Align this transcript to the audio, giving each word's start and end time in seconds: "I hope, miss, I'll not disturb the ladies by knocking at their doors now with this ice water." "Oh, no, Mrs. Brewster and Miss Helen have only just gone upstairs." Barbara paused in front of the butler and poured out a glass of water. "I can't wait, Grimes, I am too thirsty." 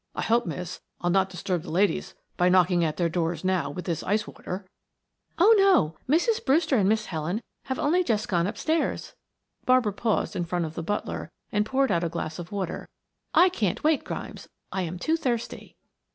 "I 0.15 0.23
hope, 0.23 0.47
miss, 0.47 0.79
I'll 1.01 1.11
not 1.11 1.29
disturb 1.29 1.61
the 1.61 1.69
ladies 1.69 2.15
by 2.35 2.49
knocking 2.49 2.83
at 2.83 2.97
their 2.97 3.07
doors 3.07 3.43
now 3.43 3.69
with 3.69 3.85
this 3.85 4.01
ice 4.01 4.25
water." 4.25 4.65
"Oh, 5.37 5.53
no, 5.59 5.95
Mrs. 6.09 6.43
Brewster 6.43 6.75
and 6.75 6.89
Miss 6.89 7.05
Helen 7.05 7.39
have 7.65 7.77
only 7.77 8.03
just 8.03 8.27
gone 8.27 8.47
upstairs." 8.47 9.13
Barbara 9.63 9.93
paused 9.93 10.35
in 10.35 10.45
front 10.45 10.65
of 10.65 10.73
the 10.73 10.81
butler 10.81 11.29
and 11.51 11.67
poured 11.67 11.91
out 11.91 12.03
a 12.03 12.09
glass 12.09 12.39
of 12.39 12.51
water. 12.51 12.89
"I 13.35 13.49
can't 13.49 13.83
wait, 13.83 14.03
Grimes, 14.03 14.47
I 14.71 14.81
am 14.81 14.97
too 14.97 15.17
thirsty." 15.17 15.75